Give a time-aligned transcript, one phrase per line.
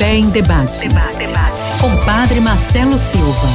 [0.00, 0.88] Fé em Debate.
[0.88, 1.78] Debate, debate.
[1.78, 3.48] Com Padre Marcelo Silva.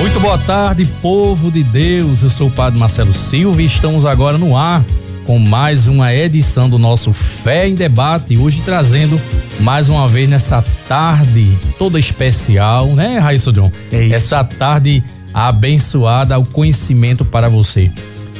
[0.00, 2.24] Muito boa tarde, povo de Deus.
[2.24, 4.82] Eu sou o Padre Marcelo Silva e estamos agora no ar
[5.24, 8.36] com mais uma edição do nosso Fé em Debate.
[8.36, 9.20] Hoje trazendo
[9.60, 13.70] mais uma vez nessa tarde toda especial, né, Raíssa John?
[13.92, 14.14] É isso.
[14.14, 17.90] Essa tarde abençoada ao conhecimento para você.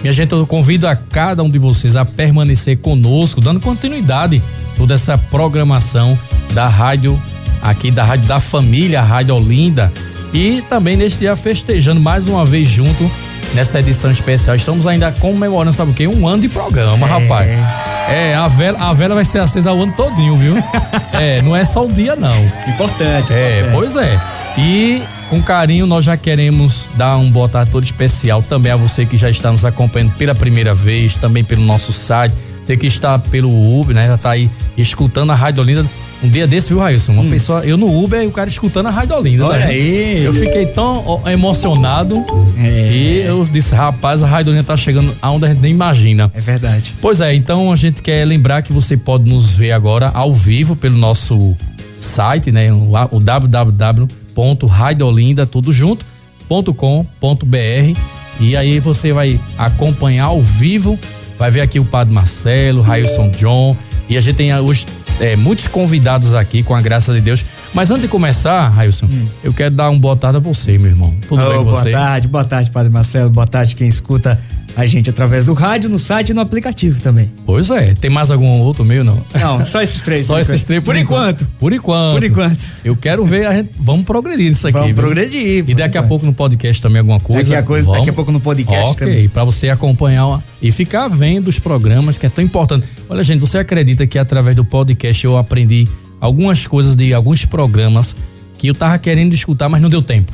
[0.02, 4.42] Minha gente, eu convido a cada um de vocês a permanecer conosco, dando continuidade
[4.76, 6.18] toda essa programação
[6.52, 7.20] da rádio,
[7.62, 9.90] aqui da Rádio da Família, Rádio Olinda.
[10.32, 13.10] E também neste dia festejando mais uma vez junto
[13.54, 14.54] nessa edição especial.
[14.54, 16.06] Estamos ainda comemorando, sabe o quê?
[16.06, 17.93] Um ano de programa, rapaz.
[18.08, 20.54] É, a vela, a vela vai ser acesa o ano todinho, viu?
[21.12, 22.36] é, não é só um dia, não.
[22.68, 23.32] Importante.
[23.32, 23.72] É, importante.
[23.72, 24.20] pois é.
[24.56, 29.04] E com carinho nós já queremos dar um boa tarde todo especial também a você
[29.04, 33.18] que já está nos acompanhando pela primeira vez, também pelo nosso site, você que está
[33.18, 34.06] pelo Uber, né?
[34.06, 35.84] Já está aí escutando a Rádio Olinda.
[36.22, 37.12] Um dia desse, viu, Railson?
[37.12, 39.44] Uma pessoa, eu no Uber e o cara escutando a Rádio Olinda.
[39.44, 39.48] Hum.
[39.48, 40.24] Olha tá aí.
[40.24, 42.24] Eu fiquei tão emocionado
[42.58, 42.92] É.
[42.92, 46.30] e eu disse, rapaz, a Rádio Olinda tá chegando aonde a gente nem imagina.
[46.34, 46.94] É verdade.
[47.00, 50.74] Pois é, então a gente quer lembrar que você pode nos ver agora ao vivo
[50.74, 51.54] pelo nosso
[52.00, 52.72] site, né?
[52.72, 56.04] O, www.radiolinda, tudo junto,
[56.48, 57.98] .com.br
[58.40, 60.98] e aí você vai acompanhar ao vivo,
[61.38, 63.76] vai ver aqui o Padre Marcelo, Railson John
[64.08, 64.86] e a gente tem hoje
[65.20, 67.44] é, muitos convidados aqui com a graça de Deus.
[67.72, 69.08] Mas antes de começar, Railson,
[69.42, 71.14] eu quero dar um boa tarde a você, meu irmão.
[71.28, 71.90] Tudo Ô, bem com boa você?
[71.90, 73.30] tarde, boa tarde, Padre Marcelo.
[73.30, 74.40] Boa tarde quem escuta
[74.76, 77.30] a gente através do rádio, no site e no aplicativo também.
[77.46, 79.22] Pois é, tem mais algum outro meio não?
[79.40, 80.26] Não, só esses três.
[80.26, 80.66] Só por esses enquanto.
[80.66, 81.46] três Por enquanto.
[81.60, 82.14] Por enquanto.
[82.14, 82.64] Por enquanto.
[82.84, 83.70] Eu quero ver a gente.
[83.78, 84.72] Vamos progredir nisso aqui.
[84.72, 84.96] Vamos viu?
[84.96, 86.08] progredir, E por daqui a enquanto.
[86.08, 87.42] pouco no podcast também alguma coisa.
[87.50, 87.98] Daqui a coisa- Vamos.
[88.00, 89.28] daqui a pouco no podcast Ok, também.
[89.28, 92.86] pra você acompanhar ó, e ficar vendo os programas que é tão importante.
[93.08, 95.86] Olha, gente, você acredita que através do podcast eu aprendi
[96.20, 98.16] algumas coisas de alguns programas
[98.58, 100.32] que eu tava querendo escutar, mas não deu tempo.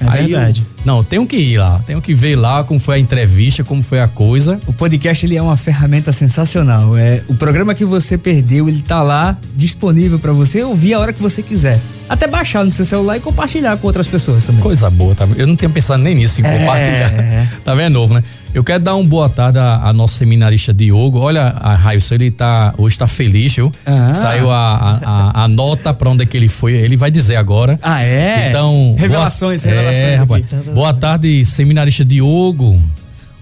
[0.00, 0.62] É Aí eu- verdade.
[0.88, 4.00] Não, tenho que ir lá, tenho que ver lá como foi a entrevista, como foi
[4.00, 4.58] a coisa.
[4.66, 6.96] O podcast ele é uma ferramenta sensacional.
[6.96, 11.12] É o programa que você perdeu, ele tá lá disponível para você ouvir a hora
[11.12, 11.78] que você quiser.
[12.08, 14.62] Até baixar no seu celular e compartilhar com outras pessoas também.
[14.62, 15.28] Coisa boa, tá?
[15.36, 16.58] Eu não tinha pensado nem nisso, em É.
[16.58, 17.48] compartilhar.
[17.62, 18.24] Tá vendo, novo, né?
[18.54, 21.18] Eu quero dar uma boa tarde a, a nosso seminarista Diogo.
[21.18, 23.70] Olha, a Railson, ele tá, hoje tá feliz, viu?
[23.84, 24.14] Ah.
[24.14, 27.78] Saiu a, a, a- nota pra onde é que ele foi, ele vai dizer agora.
[27.82, 28.48] Ah, é?
[28.48, 28.96] Então.
[28.98, 30.44] Revelações, boa, revelações É, rapaz.
[30.72, 32.80] Boa tarde, seminarista Diogo.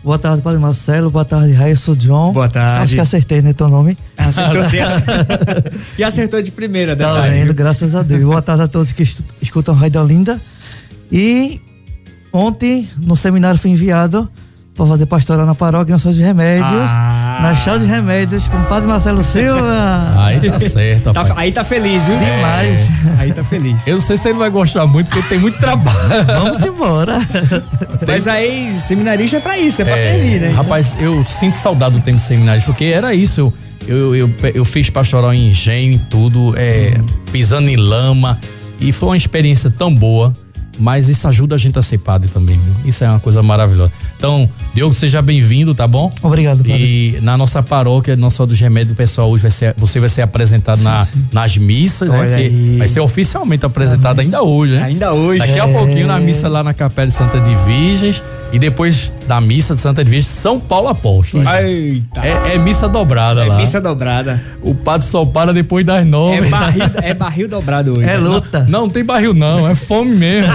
[0.02, 1.10] Boa tarde, Padre Marcelo.
[1.10, 2.32] Boa tarde, Railson John.
[2.32, 2.84] Boa tarde.
[2.84, 3.98] Acho que acertei, né, teu nome?
[4.16, 5.72] Acertou certo.
[5.98, 8.22] e acertou de primeira, Tá detalhe, vendo, graças a Deus.
[8.22, 9.02] Boa tarde a todos que
[9.42, 10.41] escutam Rádio Olinda.
[11.12, 11.60] E
[12.32, 14.30] ontem, no seminário, fui enviado
[14.76, 17.38] para fazer pastoral na paróquia Nossa de Remédios, Ah.
[17.42, 20.14] na Chá de Remédios, com o Padre Marcelo Silva.
[20.19, 21.38] Aí tá certo, Tá- rapaz.
[21.38, 22.19] aí tá feliz, viu?
[22.19, 22.91] Demais.
[23.19, 23.87] Aí tá feliz.
[23.87, 25.97] Eu não sei se ele vai gostar muito, porque tem muito trabalho.
[26.26, 27.16] Vamos embora.
[28.06, 30.48] Mas aí, seminarista é pra isso, é pra servir, né?
[30.54, 33.41] Rapaz, eu sinto saudade do tempo de seminário, porque era isso.
[33.88, 36.98] Eu, eu, eu, eu fiz pastoral em engenho e tudo, é,
[37.32, 38.38] pisando em lama,
[38.81, 40.34] e foi uma experiência tão boa.
[40.78, 42.75] Mas isso ajuda a gente a ser padre também, viu?
[42.91, 43.92] Isso é uma coisa maravilhosa.
[44.16, 46.12] Então, Diogo, seja bem-vindo, tá bom?
[46.22, 47.16] Obrigado, Padre.
[47.16, 50.09] E na nossa paróquia, Nossa Senhora dos Remédios, o pessoal hoje vai ser, você vai
[50.09, 52.19] ser apresentado na, nas missas, né?
[52.19, 52.76] Olha aí.
[52.78, 54.82] vai ser oficialmente apresentado ainda hoje, né?
[54.84, 55.41] Ainda hoje.
[55.41, 55.72] Daqui a É.
[55.72, 58.22] pouquinho na missa lá na Capela de Santa de Virgens
[58.56, 61.44] e depois da missa de Santa Virgens, São Paulo Apóstolo.
[61.47, 62.22] Eita.
[62.25, 63.56] É, é missa dobrada É lá.
[63.59, 64.43] missa dobrada.
[64.62, 66.49] O padre só para depois das É nove.
[66.49, 68.09] barril, é barril dobrado hoje.
[68.09, 68.61] É luta.
[68.67, 70.55] Não, não tem barril não, é fome mesmo.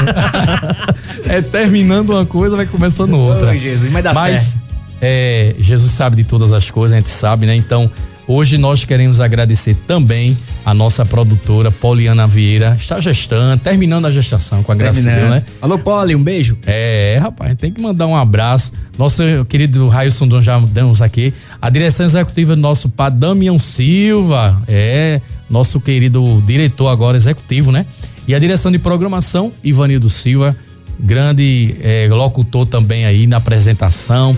[1.29, 3.49] é terminando uma coisa, vai começando outra.
[3.49, 4.59] Oi, Jesus, mas dá Mas certo.
[4.99, 7.55] é, Jesus sabe de todas as coisas, a gente sabe, né?
[7.55, 7.87] Então,
[8.27, 14.63] hoje nós queremos agradecer também a nossa produtora Poliana Vieira, está gestando, terminando a gestação
[14.63, 15.43] com a Deus, né?
[15.61, 16.57] Alô, Poli, um beijo.
[16.65, 18.73] É, rapaz, tem que mandar um abraço.
[18.97, 21.33] Nosso querido Railson Dom já damos aqui.
[21.61, 25.19] A direção executiva do nosso padre Damião Silva, é,
[25.49, 27.85] nosso querido diretor agora executivo, né?
[28.27, 30.55] E a direção de programação, Ivanildo Silva,
[30.99, 34.37] grande é, locutor também aí na apresentação.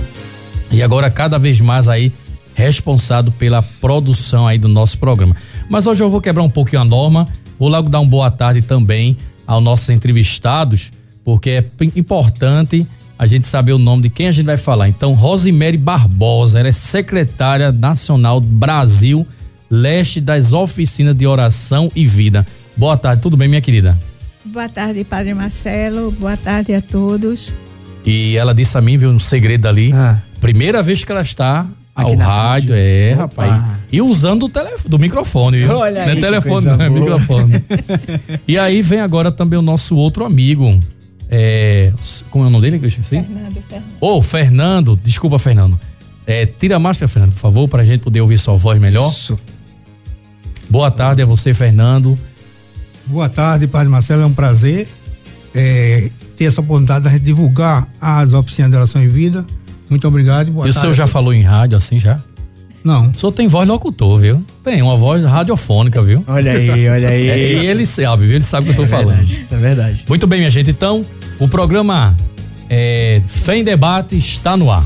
[0.71, 2.12] E agora cada vez mais aí
[2.55, 5.35] responsável pela produção aí do nosso programa.
[5.69, 7.27] Mas hoje eu vou quebrar um pouquinho a norma,
[7.59, 10.91] vou logo dar uma boa tarde também aos nossos entrevistados,
[11.23, 11.65] porque é
[11.95, 14.89] importante a gente saber o nome de quem a gente vai falar.
[14.89, 19.25] Então, Rosemary Barbosa, ela é secretária nacional do Brasil,
[19.69, 22.45] leste das oficinas de oração e vida.
[22.75, 23.97] Boa tarde, tudo bem, minha querida?
[24.45, 26.11] Boa tarde, Padre Marcelo.
[26.11, 27.53] Boa tarde a todos.
[28.06, 29.94] E ela disse a mim, viu, um segredo ali.
[29.94, 30.19] Ah.
[30.41, 31.65] Primeira vez que ela está
[31.95, 32.75] Aqui na rádio, rádio.
[32.75, 33.45] é, Opa.
[33.45, 33.63] rapaz.
[33.92, 35.78] E usando o telefone, do microfone, viu?
[35.78, 37.54] Olha não é aí, telefone, não, é microfone.
[38.48, 40.80] e aí vem agora também o nosso outro amigo.
[41.30, 41.92] É,
[42.31, 43.22] como é o nome dele que eu esqueci?
[43.22, 43.86] Fernando, Fernando.
[44.01, 45.80] Ô, Fernando, desculpa, Fernando.
[46.25, 49.12] É, tira a máscara, Fernando, por favor, pra gente poder ouvir sua voz melhor.
[49.12, 49.38] Isso.
[50.69, 52.18] Boa tarde a você, Fernando.
[53.06, 54.24] Boa tarde, Padre Marcelo.
[54.24, 54.88] É um prazer
[55.54, 59.45] é, ter essa oportunidade de a divulgar as oficinas de oração em vida.
[59.94, 60.51] Muito obrigado.
[60.51, 62.19] Boa e o senhor já falou em rádio assim já?
[62.84, 63.12] Não.
[63.12, 64.44] O senhor tem voz locutor, viu?
[64.63, 66.24] Tem uma voz radiofônica, viu?
[66.28, 67.30] Olha aí, olha aí.
[67.30, 68.34] É, e ele sabe, viu?
[68.36, 69.18] Ele sabe o que eu tô É falando.
[69.18, 70.04] verdade, Isso é verdade.
[70.10, 70.72] Muito bem, minha gente.
[70.72, 71.06] Então,
[71.40, 72.18] o programa
[72.68, 74.84] é, Fé em Debate está no ar.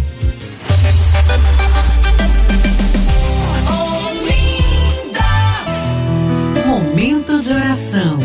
[6.65, 8.18] Momento de oração.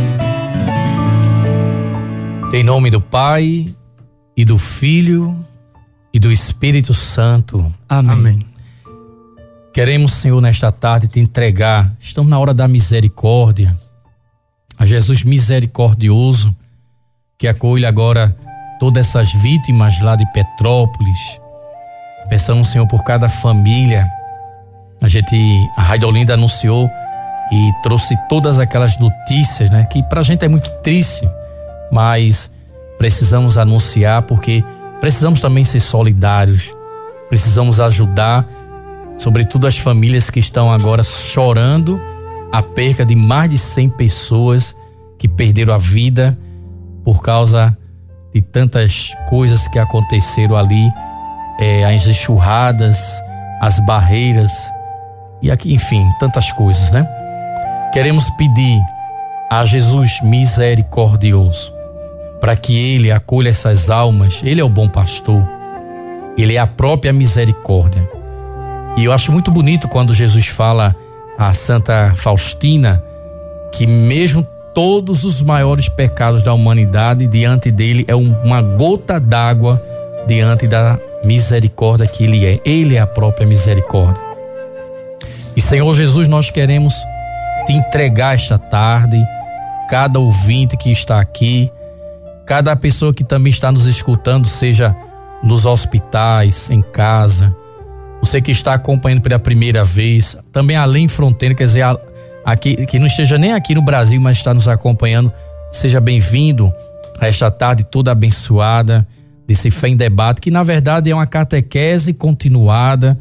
[2.53, 3.65] Em nome do Pai
[4.37, 5.45] e do Filho
[6.13, 7.65] e do Espírito Santo.
[7.89, 8.13] Amém.
[8.13, 8.47] Amém.
[9.73, 11.95] Queremos, Senhor, nesta tarde te entregar.
[11.99, 13.75] Estamos na hora da misericórdia.
[14.79, 16.55] A Jesus misericordioso,
[17.39, 18.37] que acolhe agora
[18.79, 21.41] todas essas vítimas lá de Petrópolis.
[22.29, 24.07] Peçamos, Senhor, por cada família.
[25.01, 25.37] A gente,
[25.77, 26.91] a Rádio Olinda anunciou
[27.51, 29.85] e trouxe todas aquelas notícias, né?
[29.85, 31.27] Que pra gente é muito triste,
[31.91, 32.51] mas
[32.99, 34.63] precisamos anunciar porque
[35.03, 36.73] precisamos também ser solidários.
[37.29, 38.47] Precisamos ajudar
[39.19, 42.01] sobretudo as famílias que estão agora chorando
[42.53, 44.77] a perca de mais de 100 pessoas
[45.19, 46.39] que perderam a vida
[47.03, 47.77] por causa
[48.33, 50.89] de tantas coisas que aconteceram ali,
[51.59, 53.21] eh, as enxurradas,
[53.61, 54.53] as barreiras
[55.43, 57.05] e aqui, enfim, tantas coisas, né?
[57.93, 58.81] Queremos pedir
[59.51, 61.72] a Jesus misericordioso
[62.43, 64.43] para que ele acolha essas almas.
[64.45, 65.47] Ele é o bom pastor.
[66.37, 68.07] Ele é a própria misericórdia.
[68.97, 70.95] E eu acho muito bonito quando Jesus fala
[71.39, 73.01] a Santa Faustina
[73.71, 74.45] que mesmo
[74.75, 79.81] todos os maiores pecados da humanidade diante dele é um- uma gota d'água
[80.27, 82.59] diante da misericórdia que ele é.
[82.65, 84.21] Ele é a própria misericórdia.
[85.57, 86.93] E Senhor Jesus, nós queremos
[87.67, 89.23] te entregar esta tarde,
[89.89, 91.71] cada ouvinte que está aqui,
[92.47, 94.97] cada pessoa que também está nos escutando, seja
[95.43, 97.55] nos hospitais, em casa,
[98.23, 101.85] você que está acompanhando pela primeira vez, também além fronteira, quer dizer,
[102.45, 105.33] aqui, que não esteja nem aqui no Brasil, mas está nos acompanhando,
[105.73, 106.73] seja bem-vindo
[107.19, 109.07] a esta tarde toda abençoada
[109.47, 113.19] desse Fé em Debate, que na verdade é uma catequese continuada,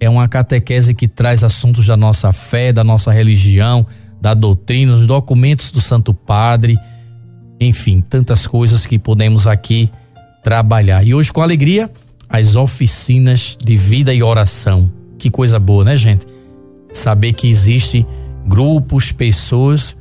[0.00, 3.86] é uma catequese que traz assuntos da nossa fé, da nossa religião,
[4.20, 6.76] da doutrina, os documentos do Santo Padre,
[7.64, 9.90] enfim, tantas coisas que podemos aqui
[10.42, 11.04] trabalhar.
[11.06, 11.90] E hoje, com alegria,
[12.28, 14.90] as oficinas de vida e oração.
[15.18, 16.26] Que coisa boa, né, gente?
[16.92, 18.06] Saber que existe
[18.46, 19.96] grupos, pessoas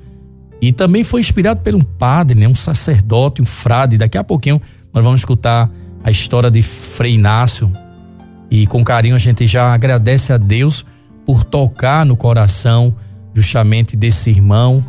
[0.62, 3.98] e também foi inspirado por um padre, né, um sacerdote, um frade.
[3.98, 4.62] Daqui a pouquinho
[4.94, 5.70] nós vamos escutar
[6.04, 7.72] a história de Frei Inácio
[8.50, 10.86] e com carinho a gente já agradece a Deus
[11.26, 12.96] por tocar no coração
[13.34, 14.84] justamente desse irmão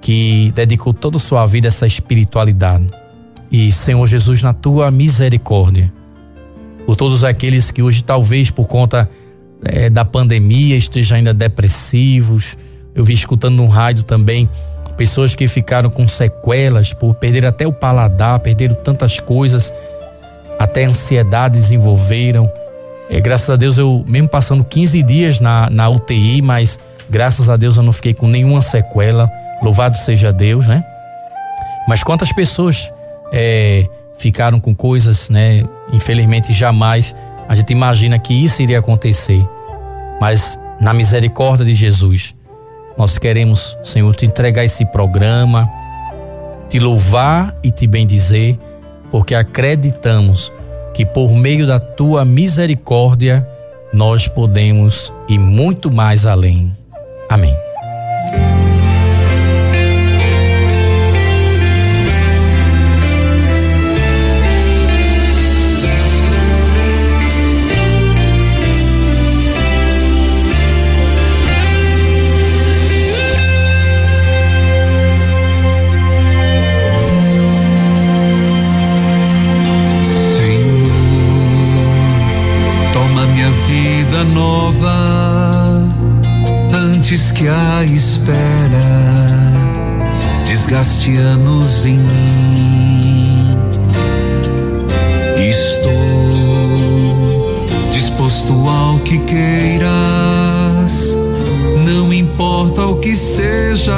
[0.00, 2.90] que dedicou toda a sua vida a essa espiritualidade.
[3.50, 5.92] E Senhor Jesus, na tua misericórdia,
[6.86, 9.08] por todos aqueles que hoje talvez por conta
[9.64, 12.56] eh, da pandemia estejam ainda depressivos.
[12.94, 14.48] Eu vi escutando no rádio também
[14.96, 19.72] pessoas que ficaram com sequelas por perder até o paladar, perderam tantas coisas,
[20.58, 22.50] até ansiedade desenvolveram.
[23.08, 26.78] Eh, graças a Deus eu mesmo passando 15 dias na, na UTI, mas
[27.08, 29.30] graças a Deus eu não fiquei com nenhuma sequela.
[29.62, 30.84] Louvado seja Deus, né?
[31.86, 32.90] Mas quantas pessoas
[33.32, 33.86] eh,
[34.18, 35.64] ficaram com coisas, né?
[35.92, 37.14] Infelizmente jamais
[37.48, 39.44] a gente imagina que isso iria acontecer.
[40.20, 42.34] Mas na misericórdia de Jesus,
[42.96, 45.68] nós queremos, Senhor, te entregar esse programa,
[46.68, 48.58] te louvar e te bendizer,
[49.10, 50.52] porque acreditamos
[50.94, 53.46] que por meio da tua misericórdia
[53.92, 56.72] nós podemos ir muito mais além.
[57.28, 57.69] Amém.
[88.30, 88.86] Espera
[90.44, 93.58] desgaste anos em mim.
[95.38, 95.90] Estou
[97.90, 101.16] disposto ao que queiras,
[101.84, 103.94] não importa o que seja,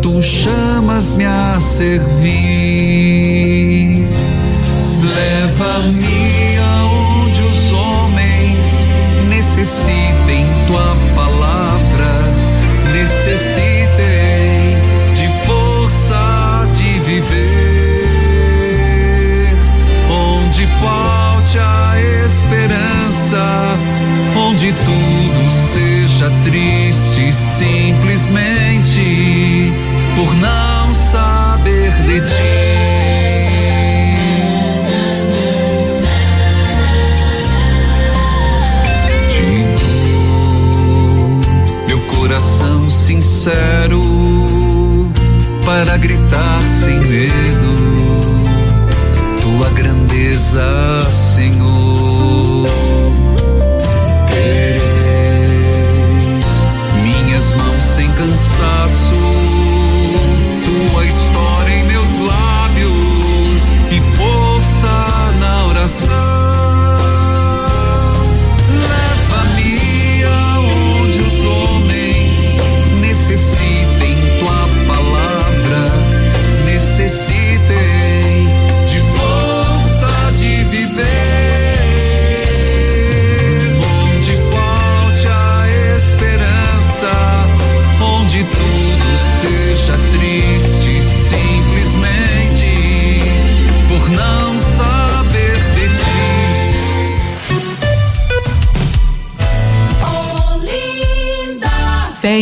[0.00, 2.11] tu chamas-me a servir.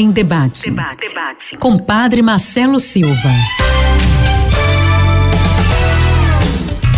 [0.01, 0.71] Em debate.
[1.59, 3.31] Com Padre Marcelo Silva.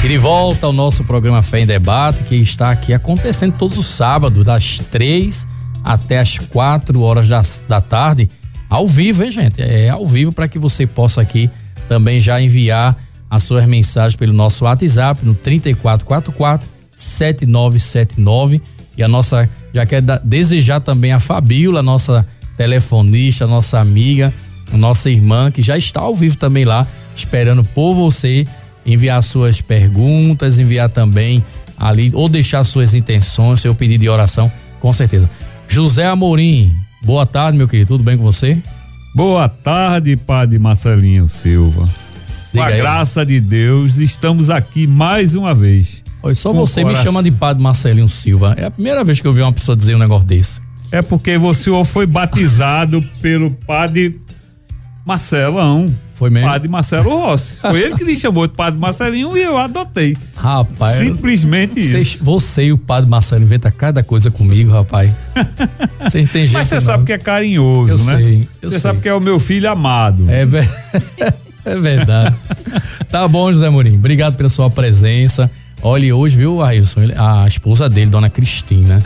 [0.04, 3.86] E de volta ao nosso programa Fé em Debate, que está aqui acontecendo todos os
[3.86, 5.46] sábados, das três
[5.84, 8.28] até as quatro horas da, da tarde,
[8.68, 9.60] ao vivo, hein, gente?
[9.60, 11.48] É ao vivo para que você possa aqui
[11.88, 12.96] também já enviar
[13.30, 18.60] as suas mensagens pelo nosso WhatsApp no 3444 7979
[18.96, 24.32] e a nossa já quer da- desejar também a Fabiola, nossa telefonista, nossa amiga,
[24.72, 28.46] nossa irmã que já está ao vivo também lá, esperando por você
[28.84, 31.42] enviar suas perguntas, enviar também
[31.78, 35.28] ali ou deixar suas intenções, seu pedido de oração, com certeza.
[35.68, 38.58] José Amorim, boa tarde, meu querido, tudo bem com você?
[39.14, 41.82] Boa tarde, Padre Marcelinho Silva.
[41.82, 42.76] Com Diga a aí.
[42.78, 46.02] graça de Deus, estamos aqui mais uma vez.
[46.22, 47.04] Olha, só Com você me coração.
[47.06, 48.54] chama de Padre Marcelinho Silva.
[48.56, 50.60] É a primeira vez que eu vi uma pessoa dizer um negócio desse.
[50.92, 54.20] É porque o senhor foi batizado pelo Padre
[55.04, 55.92] Marcelão.
[56.14, 56.48] Foi mesmo?
[56.48, 57.60] Padre Marcelo Rossi.
[57.60, 60.16] Foi ele que me chamou de Padre Marcelinho e eu adotei.
[60.36, 62.24] Rapaz, Simplesmente vocês- isso.
[62.24, 65.10] você e o Padre Marcelo inventam cada coisa comigo, rapaz.
[66.02, 68.16] Você entende Mas você sabe que é carinhoso, Eu né?
[68.18, 70.30] sei, eu Você sabe que é o meu filho amado.
[70.30, 70.70] É, ver-
[71.64, 72.36] é verdade.
[73.10, 73.96] tá bom, José Mourinho.
[73.98, 75.50] Obrigado pela sua presença.
[75.82, 77.00] Olha, hoje, viu, Ailson?
[77.16, 79.02] A esposa dele, dona Cristina,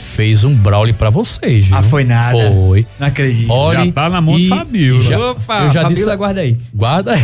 [0.00, 1.76] fez um braule pra vocês, viu?
[1.76, 2.36] Ah, foi nada.
[2.52, 2.86] Foi.
[2.98, 3.50] Não acredito.
[3.52, 5.00] Olha, Já tá na mão de e- Fabiola.
[5.00, 6.56] e já- Opa, eu já disse, guarda aí.
[6.74, 7.14] guarda.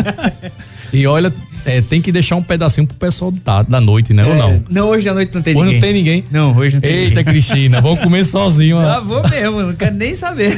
[0.92, 1.32] e olha,
[1.66, 4.24] é, tem que deixar um pedacinho pro pessoal da, da noite, né?
[4.24, 4.62] Ou É, não?
[4.70, 5.74] Não, hoje à noite não tem Hoje ninguém.
[5.80, 6.24] não tem ninguém.
[6.30, 7.24] Não, hoje não tem Eita, ninguém.
[7.24, 8.78] Cristina, vamos comer sozinho.
[8.78, 10.56] Ah, vou mesmo, não quero nem saber.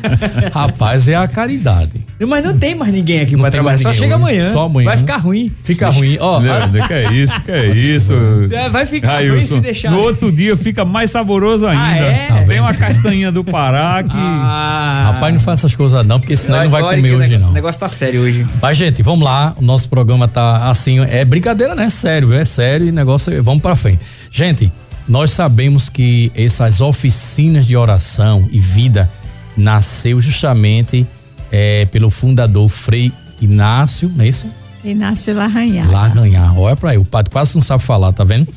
[0.52, 2.00] Rapaz, é a caridade.
[2.28, 3.78] Mas não tem mais ninguém aqui Não pra trabalhar.
[3.78, 4.22] Só chega hoje.
[4.22, 4.52] amanhã.
[4.52, 4.84] Só amanhã.
[4.90, 5.50] Vai ficar ruim.
[5.64, 6.18] Fica ruim.
[6.20, 8.12] Ó, Não, que é isso, que é isso.
[8.52, 9.90] É, vai ficar ruim se deixar.
[9.90, 11.82] no outro dia fica mais saboroso ainda.
[11.82, 12.26] Ah, é?
[12.28, 14.10] Tá Tem uma castanha do Pará que.
[14.14, 17.48] Ah, rapaz, não faz essas coisas não, porque senão ele não vai comer hoje não.
[17.50, 18.46] O negócio tá sério hoje.
[18.60, 19.54] Mas, gente, vamos lá.
[19.58, 21.90] O nosso programa tá assim, é brincadeira, né?
[21.90, 23.42] Sério, é sério e negócio.
[23.42, 24.04] Vamos pra frente.
[24.30, 24.72] Gente,
[25.08, 29.10] nós sabemos que essas oficinas de oração e vida
[29.56, 31.06] nasceu justamente
[31.50, 34.46] é, pelo fundador Frei Inácio, não é isso?
[34.84, 35.90] Inácio Larranhar.
[35.90, 36.56] Lá ganhar.
[36.56, 38.48] Olha pra aí, o padre quase não sabe falar, tá vendo?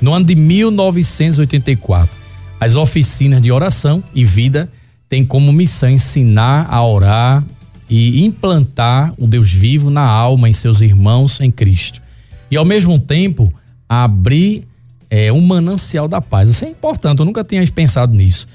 [0.00, 2.10] No ano de 1984,
[2.58, 4.70] as oficinas de oração e vida
[5.08, 7.44] têm como missão ensinar a orar
[7.90, 12.00] e implantar o Deus vivo na alma em seus irmãos em Cristo.
[12.48, 13.52] E ao mesmo tempo,
[13.88, 14.64] abrir
[15.10, 16.48] é, um manancial da paz.
[16.48, 18.46] Isso é importante, eu nunca tinha pensado nisso.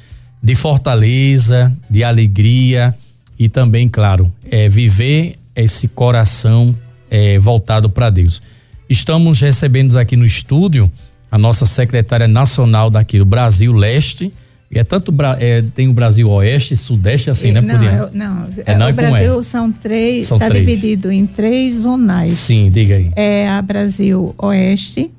[0.41, 2.95] De fortaleza, de alegria
[3.37, 6.75] e também, claro, é, viver esse coração
[7.11, 8.41] é, voltado para Deus.
[8.89, 10.89] Estamos recebendo aqui no estúdio
[11.29, 14.31] a nossa secretária nacional daqui do Brasil Leste,
[14.79, 17.61] é tanto é, tem o Brasil Oeste, Sudeste, assim, né?
[17.61, 19.43] não, é- não, É, não, o como Brasil é?
[19.43, 20.65] são três, São está três.
[20.65, 22.31] dividido em três zonais.
[22.31, 23.11] Sim, diga aí.
[23.15, 25.11] É a Brasil Oeste,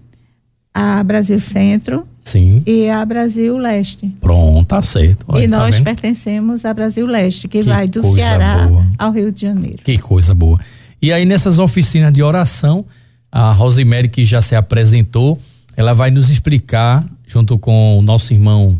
[0.74, 2.62] a Brasil Centro Sim.
[2.66, 4.08] e a Brasil Leste.
[4.20, 5.24] Pronto, tá certo.
[5.28, 8.86] Olha, e tá nós pertencemos à Brasil Leste, que, Que vai do Ceará boa.
[8.98, 9.78] ao Rio de Janeiro.
[9.82, 10.60] Que coisa boa.
[11.00, 12.84] E aí, nessas oficinas de oração,
[13.32, 15.40] a Rosemary, que já se apresentou,
[15.76, 18.78] ela vai nos explicar, junto com o nosso irmão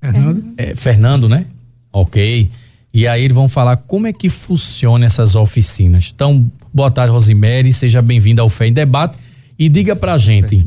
[0.00, 0.44] Fernando?
[0.56, 1.46] é, Fernando, né?
[1.92, 2.50] Ok.
[2.92, 6.12] E aí eles vão falar como é que funciona essas oficinas.
[6.14, 9.18] Então, boa tarde, Rosemary, seja bem-vinda ao Fé em Debate
[9.58, 10.66] e diga pra gente,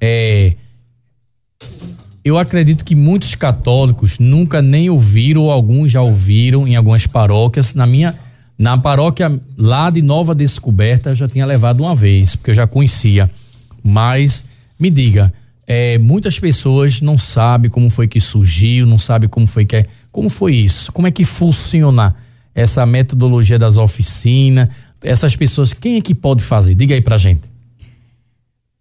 [0.00, 0.54] é,
[2.24, 7.74] eu acredito que muitos católicos nunca nem ouviram ou alguns já ouviram em algumas paróquias.
[7.74, 8.14] Na minha,
[8.58, 12.66] na paróquia lá de Nova Descoberta, eu já tinha levado uma vez, porque eu já
[12.66, 13.30] conhecia.
[13.82, 14.44] Mas
[14.78, 15.32] me diga,
[15.72, 19.86] é, muitas pessoas não sabem como foi que surgiu, não sabem como foi que é,
[20.10, 22.16] como foi isso, como é que funciona
[22.52, 24.68] essa metodologia das oficinas,
[25.00, 26.74] essas pessoas, quem é que pode fazer?
[26.74, 27.42] Diga aí pra gente.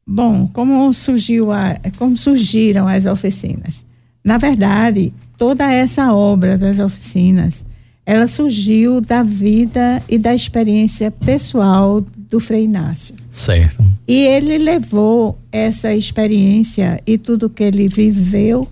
[0.03, 3.85] Bom, como surgiu a, como surgiram as oficinas?
[4.23, 7.63] Na verdade, toda essa obra das oficinas,
[8.11, 13.13] ela surgiu da vida e da experiência pessoal do Frei Inácio.
[13.29, 13.85] Certo.
[14.07, 18.67] E ele levou essa experiência e tudo que ele viveu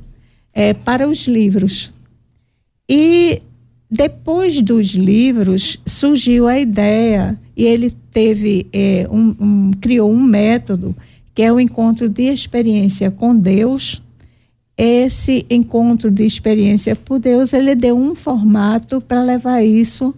[0.55, 1.93] eh, para os livros.
[2.89, 3.39] E
[3.91, 10.95] depois dos livros surgiu a ideia e ele teve eh, um, um- criou um método
[11.35, 14.01] que é o encontro de experiência com Deus.
[14.77, 20.13] Esse encontro de experiência por Deus ele deu um formato para levar isso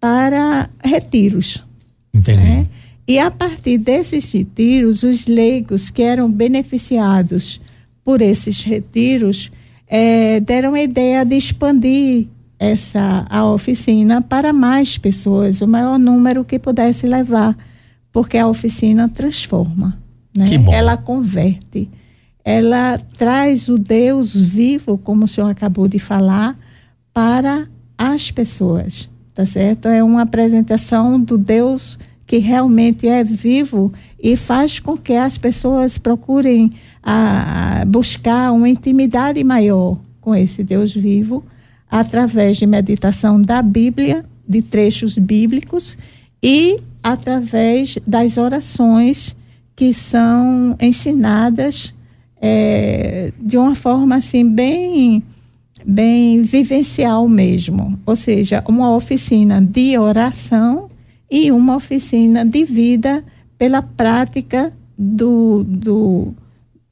[0.00, 1.64] para retiros.
[2.12, 2.42] Entendi.
[2.42, 2.66] né?
[3.06, 7.60] E a partir desses retiros, os leigos que eram beneficiados
[8.04, 9.50] por esses retiros
[9.88, 12.28] eh, deram a ideia de expandir
[12.60, 17.56] essa a oficina para mais pessoas, o maior número que pudesse levar,
[18.12, 19.98] porque a oficina transforma,
[20.36, 20.46] né?
[20.70, 21.88] Ela converte,
[22.44, 26.58] ela traz o Deus vivo, como o senhor acabou de falar,
[27.12, 29.88] para as pessoas, tá certo?
[29.88, 35.98] É uma apresentação do Deus que realmente é vivo e faz com que as pessoas
[35.98, 36.72] procurem
[37.02, 41.44] a, buscar uma intimidade maior com esse Deus vivo
[41.90, 45.98] através de meditação da Bíblia, de trechos bíblicos
[46.42, 49.34] e através das orações
[49.74, 51.92] que são ensinadas
[52.40, 55.22] eh, de uma forma assim bem
[55.84, 60.90] bem vivencial mesmo, ou seja, uma oficina de oração
[61.30, 63.24] e uma oficina de vida
[63.56, 66.34] pela prática do, do,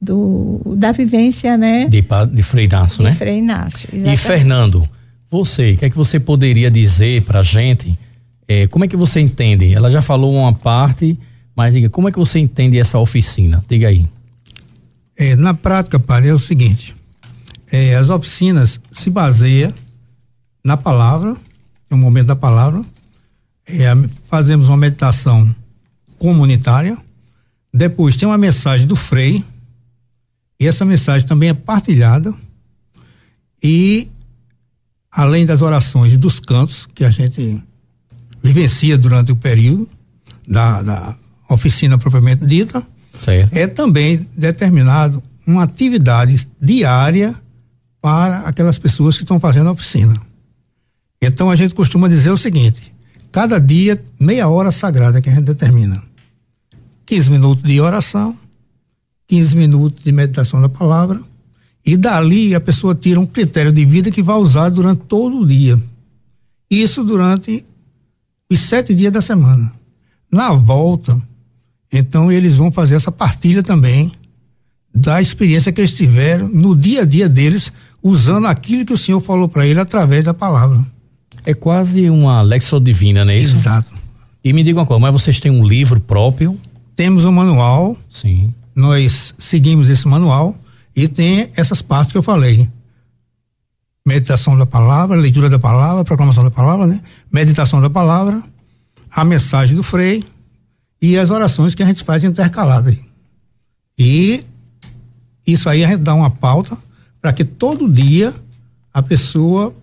[0.01, 1.85] do da vivência, né?
[1.85, 3.11] De, de Frei Inácio, de né?
[3.11, 3.89] Frei Inácio.
[3.93, 4.17] E.
[4.17, 4.83] Fernando,
[5.29, 7.95] você, o que é que você poderia dizer pra gente?
[8.49, 9.71] eh, como é que você entende?
[9.71, 11.17] Ela já falou uma parte,
[11.55, 13.63] mas diga, como é que você entende essa oficina?
[13.69, 14.07] Diga aí.
[15.19, 16.95] É, na prática, padre, é o seguinte:
[17.69, 19.73] é, as oficinas se baseiam
[20.63, 21.35] na palavra,
[21.91, 22.81] no momento da palavra,
[23.67, 23.83] é,
[24.29, 25.53] fazemos uma meditação
[26.17, 26.97] comunitária,
[27.73, 29.43] depois tem uma mensagem do Frei,
[30.57, 32.33] e essa mensagem também é partilhada,
[33.61, 34.09] e
[35.11, 37.61] além das orações dos cantos que a gente
[38.41, 39.89] vivencia durante o período
[40.47, 41.15] da, da
[41.49, 42.85] oficina propriamente dita,
[43.19, 43.53] Certo?
[43.53, 47.35] é também determinado uma atividade diária
[48.01, 50.19] para aquelas pessoas que estão fazendo a oficina.
[51.21, 52.93] Então a gente costuma dizer o seguinte:
[53.31, 56.01] cada dia, meia hora sagrada que a gente determina.
[57.05, 58.37] 15 minutos de oração,
[59.27, 61.19] 15 minutos de meditação da palavra,
[61.85, 65.45] e dali a pessoa tira um critério de vida que vai usar durante todo o
[65.45, 65.81] dia.
[66.69, 67.65] Isso durante
[68.49, 69.73] os sete dias da semana.
[70.31, 71.19] Na volta,
[71.91, 74.11] então eles vão fazer essa partilha também
[74.93, 77.71] da experiência que eles tiveram no dia a dia deles,
[78.01, 80.85] usando aquilo que o Senhor falou para ele através da palavra.
[81.45, 83.55] É quase uma lexo divina, não é isso?
[83.55, 83.93] Exato.
[84.43, 86.59] E me diga uma coisa, mas vocês têm um livro próprio?
[86.95, 88.53] Temos um manual, Sim.
[88.75, 90.57] nós seguimos esse manual
[90.95, 92.67] e tem essas partes que eu falei.
[94.05, 96.99] Meditação da palavra, leitura da palavra, proclamação da palavra, né?
[97.31, 98.41] Meditação da palavra,
[99.11, 100.23] a mensagem do Frei
[101.01, 102.95] e as orações que a gente faz intercaladas.
[102.95, 103.05] aí.
[103.97, 104.45] E
[105.45, 106.77] isso aí a gente dá uma pauta
[107.21, 108.33] para que todo dia
[108.93, 109.73] a pessoa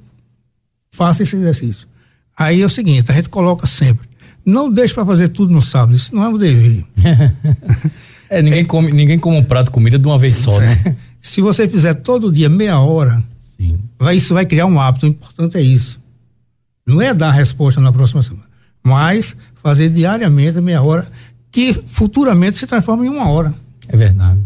[0.90, 1.86] faça esse exercício.
[2.36, 4.08] Aí é o seguinte, a gente coloca sempre,
[4.44, 6.84] não deixe para fazer tudo no sábado, isso não é um dever.
[8.28, 10.96] É, ninguém come, ninguém come um prato de comida de uma vez só, né?
[11.22, 13.22] Se você fizer todo dia meia hora,
[13.56, 13.78] Sim.
[13.98, 15.06] vai, isso vai criar um hábito.
[15.06, 16.00] O importante é isso.
[16.86, 18.45] Não é dar a resposta na próxima semana,
[18.86, 21.06] mas fazer diariamente meia hora,
[21.50, 23.52] que futuramente se transforma em uma hora.
[23.88, 24.40] É verdade.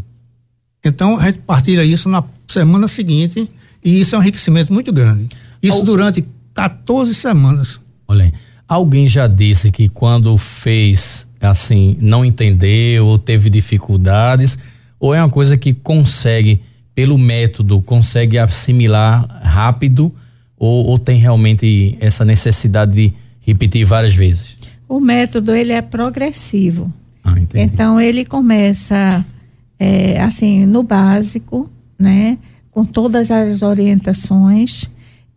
[0.85, 3.51] Então a gente partilha isso na semana seguinte
[3.85, 5.29] e isso é um enriquecimento muito grande.
[5.63, 6.25] Isso Al- durante
[6.55, 7.81] 14 semanas.
[8.09, 8.33] Olha aí.
[8.67, 14.59] Alguém já disse que quando fez assim, não entendeu ou teve dificuldades,
[14.99, 16.61] ou é uma coisa que consegue,
[16.95, 20.15] pelo método, consegue assimilar rápido,
[20.57, 24.57] ou, ou tem realmente essa necessidade de repetir várias vezes?
[24.89, 26.93] O método ele é progressivo.
[27.23, 27.35] Ah.
[27.55, 29.25] Então ele começa
[29.79, 32.39] é, assim no básico, né,
[32.71, 34.91] com todas as orientações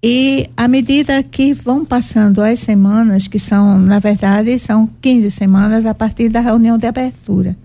[0.06, 5.86] e à medida que vão passando as semanas, que são na verdade são 15 semanas
[5.86, 7.56] a partir da reunião de abertura,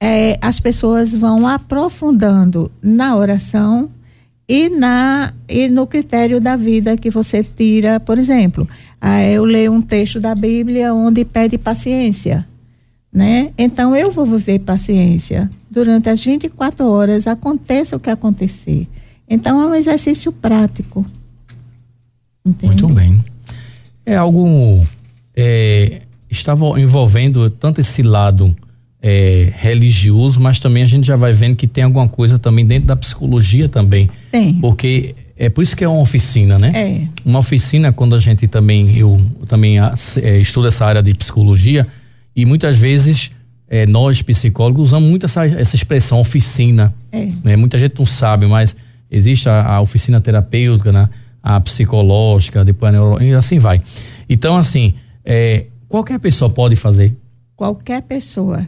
[0.00, 3.90] é, as pessoas vão aprofundando na oração
[4.50, 8.68] e na e no critério da vida que você tira, por exemplo,
[9.00, 12.46] ah, eu leio um texto da Bíblia onde pede paciência
[13.12, 13.52] né?
[13.58, 18.86] Então eu vou viver paciência durante as 24 horas, aconteça o que acontecer.
[19.28, 21.04] Então é um exercício prático.
[22.44, 22.82] Entende?
[22.82, 23.22] Muito bem.
[24.06, 24.84] É algo
[25.36, 28.54] é, estava envolvendo tanto esse lado
[29.02, 32.86] é, religioso, mas também a gente já vai vendo que tem alguma coisa também dentro
[32.86, 34.08] da psicologia também.
[34.30, 34.54] Tem.
[34.54, 36.72] Porque é por isso que é uma oficina, né?
[36.74, 37.08] É.
[37.24, 41.86] Uma oficina quando a gente também eu também ah, é, estudo essa área de psicologia
[42.36, 43.30] e muitas vezes
[43.68, 46.92] é, nós psicólogos usamos muito essa, essa expressão oficina.
[47.10, 47.28] É.
[47.42, 47.56] né?
[47.56, 48.76] Muita gente não sabe, mas
[49.10, 51.08] existe a, a oficina terapêutica, né?
[51.42, 53.80] a psicológica, depois a neuro, e assim vai.
[54.28, 57.16] Então, assim, é, qualquer pessoa pode fazer.
[57.56, 58.66] Qualquer pessoa,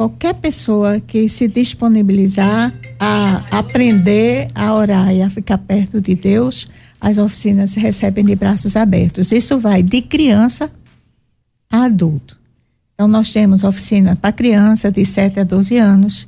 [0.00, 6.66] qualquer pessoa que se disponibilizar a aprender a orar e a ficar perto de Deus,
[6.98, 9.30] as oficinas recebem de braços abertos.
[9.30, 10.70] Isso vai de criança
[11.70, 12.38] a adulto.
[12.94, 16.26] Então nós temos oficina para criança de 7 a 12 anos,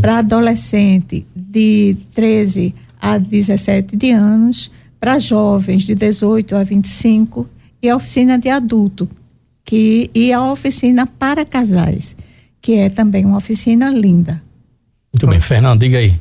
[0.00, 7.48] para adolescente de 13 a 17 de anos, para jovens de 18 a 25
[7.80, 9.08] e a oficina de adulto,
[9.64, 12.16] que e a oficina para casais,
[12.66, 14.42] que é também uma oficina linda.
[15.12, 16.18] Muito bem, Fernando, diga aí.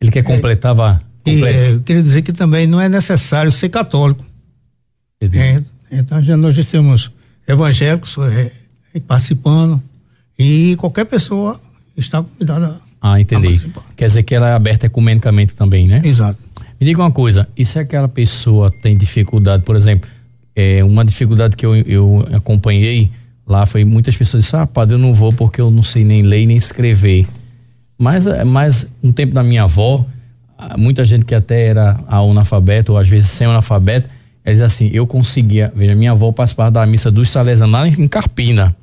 [0.00, 1.00] Ele quer completar, vá.
[1.24, 1.56] E complete.
[1.56, 4.24] eh, eu queria dizer que também não é necessário ser católico.
[5.22, 5.40] Entendeu?
[5.40, 5.62] É,
[5.92, 7.08] então já nós já temos
[7.46, 8.50] evangélicos eh,
[8.94, 9.80] eh, participando
[10.36, 11.60] e qualquer pessoa
[11.96, 12.80] está convidada.
[13.00, 13.46] Ah, entendi.
[13.46, 13.84] a participar.
[13.96, 16.02] Quer dizer que ela é aberta ecumenicamente também, né?
[16.04, 16.40] Exato.
[16.80, 20.10] Me diga uma coisa, e se aquela pessoa tem dificuldade, por exemplo,
[20.56, 23.12] é, uma dificuldade que eu, eu acompanhei
[23.46, 26.22] lá foi muitas pessoas disseram, ah, padre, eu não vou porque eu não sei nem
[26.22, 27.26] ler nem escrever.
[27.98, 30.04] Mas, eh, mas no tempo da minha avó,
[30.56, 34.08] ah, muita gente que até era analfabeto, ou às vezes semi-analfabeto,
[34.44, 38.74] ela diz assim, eu conseguia, veja, minha avó participava da missa dos Salesianos em Carpina,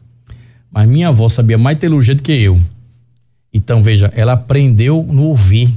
[0.72, 2.60] mas minha avó sabia mais teologia do que eu.
[3.54, 5.76] Então, veja, ela aprendeu no ouvir.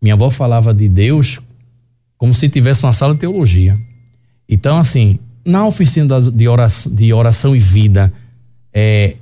[0.00, 1.38] Minha avó falava de Deus
[2.16, 3.78] como se tivesse uma sala de teologia.
[4.48, 8.12] Então, assim, na oficina de oração, de oração e vida,
[8.72, 9.16] é,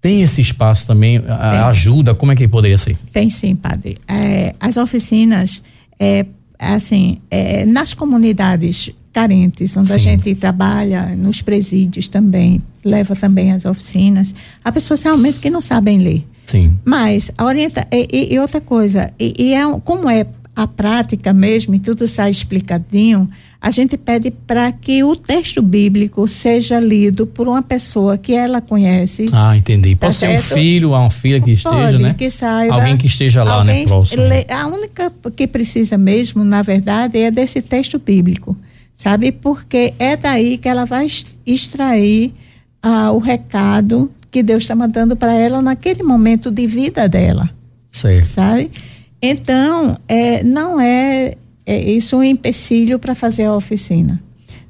[0.00, 2.96] tem esse espaço também, a- ajuda, como é que poderia ser?
[3.12, 3.98] Tem sim, padre.
[4.06, 5.62] É, as oficinas,
[5.98, 6.24] é,
[6.58, 10.10] assim, é, nas comunidades carentes, onde a Sim.
[10.10, 14.32] gente trabalha, nos presídios também, leva também as oficinas,
[14.64, 16.24] há pessoas realmente que não sabem ler.
[16.46, 16.78] Sim.
[16.84, 20.24] Mas a orienta e, e- outra coisa, e, e é como é
[20.60, 26.26] a prática mesmo e tudo sai explicadinho, a gente pede para que o texto bíblico
[26.26, 29.26] seja lido por uma pessoa que ela conhece.
[29.32, 29.94] Ah, entendi.
[29.94, 30.54] Tá Pode ser um certo?
[30.54, 32.14] filho, uma filha que esteja, Pode, né?
[32.18, 32.74] que saiba.
[32.74, 34.22] Alguém que esteja lá, né, próximo.
[34.50, 38.56] a única que precisa mesmo, na verdade, é desse texto bíblico,
[38.94, 39.30] sabe?
[39.30, 42.34] Porque é daí que ela vai ex- extrair
[42.82, 47.48] ah, o recado que Deus está mandando para ela naquele momento de vida dela,
[47.92, 48.24] Certo.
[48.26, 48.70] sabe?
[49.20, 54.22] Então, é, não é, é isso um empecilho para fazer a oficina,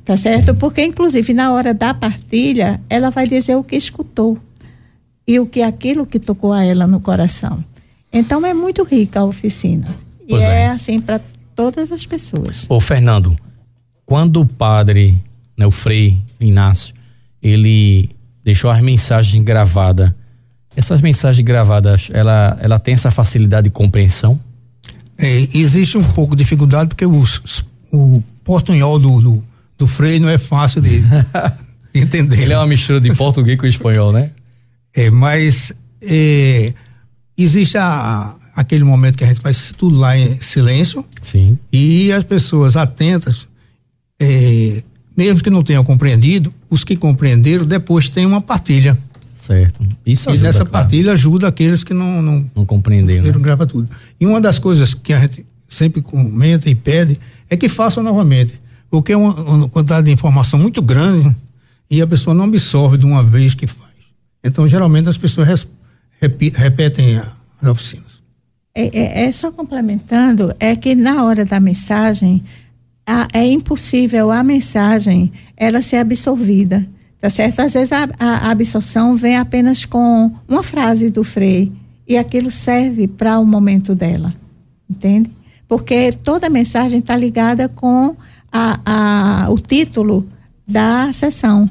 [0.04, 0.54] tá certo?
[0.54, 4.38] Porque, inclusive, na hora da partilha, ela vai dizer o que escutou
[5.26, 7.62] e o que aquilo que tocou a ela no coração.
[8.12, 9.86] Então, é muito rica a oficina.
[10.28, 10.62] Pois e é.
[10.62, 11.20] é, assim para
[11.54, 12.66] todas as pessoas.
[12.68, 13.36] Ô, Fernando,
[14.06, 15.14] quando o padre,
[15.56, 16.94] né, o Frei Inácio,
[17.42, 18.10] ele
[18.44, 20.12] deixou as mensagens gravadas,
[20.76, 24.38] essas mensagens gravadas, ela, ela tem essa facilidade de compreensão?
[25.16, 29.44] É, existe um pouco de dificuldade porque os- o portunhol do, do,
[29.76, 31.08] do freio não é fácil de, de
[32.00, 32.40] entender.
[32.42, 34.30] Ele é uma mistura de português com espanhol, né?
[34.94, 36.72] É, mas é,
[37.36, 41.04] existe a, aquele momento que a gente faz tudo lá em silêncio.
[41.22, 41.58] Sim.
[41.72, 43.48] E as pessoas atentas,
[44.20, 44.82] eh,
[45.16, 48.96] mesmo que não tenham compreendido, os que compreenderam depois tem uma partilha.
[49.48, 49.80] Certo.
[50.04, 50.70] Isso e ajuda, nessa claro.
[50.70, 53.22] partilha ajuda aqueles que não, não Não compreenderam.
[53.22, 53.28] né?
[53.30, 53.88] Ele grava tudo.
[54.20, 58.60] E uma das coisas que a gente sempre comenta e pede é que façam novamente.
[58.90, 61.34] Porque é uma, uma quantidade de informação muito grande
[61.90, 63.88] e a pessoa não absorve de uma vez que faz.
[64.44, 65.68] Então, geralmente, as pessoas res-
[66.20, 67.32] repi- repetem a-
[67.62, 68.18] as oficinas.
[68.74, 72.44] É, é- é só complementando, é que na hora da mensagem
[73.06, 76.86] a- é impossível a mensagem ela ser absorvida,
[77.20, 77.60] tá certo?
[77.60, 81.72] Às vezes a, a absorção vem apenas com uma frase do Frei
[82.06, 84.34] e aquilo serve para o momento dela,
[84.88, 85.30] entende?
[85.66, 88.16] Porque toda mensagem está ligada com
[88.50, 88.80] a,
[89.44, 90.26] a, o título
[90.66, 91.70] da sessão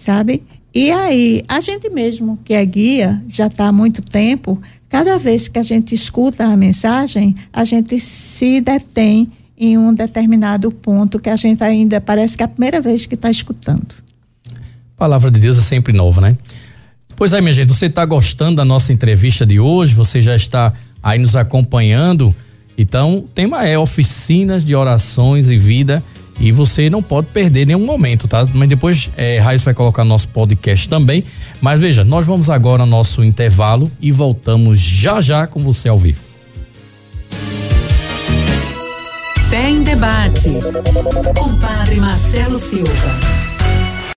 [0.00, 0.42] sabe?
[0.74, 5.48] E aí, a gente mesmo que é guia, já está há muito tempo, cada vez
[5.48, 11.28] que a gente escuta a mensagem, a gente se detém em um determinado ponto que
[11.28, 13.94] a gente ainda parece que é a primeira vez que está escutando.
[15.00, 16.36] Palavra de Deus é sempre nova, né?
[17.16, 19.94] Pois é, minha gente, você está gostando da nossa entrevista de hoje?
[19.94, 22.36] Você já está aí nos acompanhando?
[22.76, 26.02] Então, o tema é oficinas de orações e vida
[26.38, 28.46] e você não pode perder nenhum momento, tá?
[28.52, 31.24] Mas depois é, Raiz vai colocar no nosso podcast também.
[31.62, 35.96] Mas veja, nós vamos agora ao nosso intervalo e voltamos já já com você ao
[35.96, 36.20] vivo.
[39.48, 40.50] Fé em debate.
[41.34, 43.39] Com Padre Marcelo Silva.